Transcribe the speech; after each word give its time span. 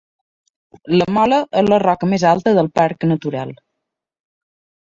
La 1.01 1.05
Mola 1.17 1.37
és 1.61 1.69
la 1.73 1.79
roca 1.83 2.09
més 2.15 2.25
alta 2.31 2.57
del 2.61 2.73
Parc 2.81 3.09
Natural. 3.13 3.55